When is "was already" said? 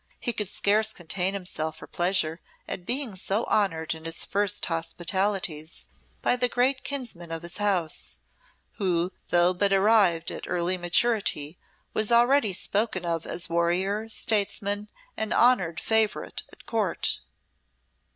11.93-12.51